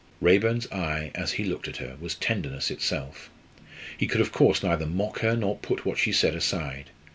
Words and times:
Raeburn's 0.19 0.65
eye 0.71 1.11
as 1.13 1.33
he 1.33 1.43
looked 1.43 1.67
at 1.67 1.77
her 1.77 1.95
was 1.99 2.15
tenderness 2.15 2.71
itself. 2.71 3.29
He 3.95 4.07
could 4.07 4.19
of 4.19 4.31
course 4.31 4.63
neither 4.63 4.87
mock 4.87 5.19
her, 5.19 5.35
nor 5.35 5.57
put 5.57 5.85
what 5.85 5.99
she 5.99 6.11
said 6.11 6.33
aside. 6.33 6.89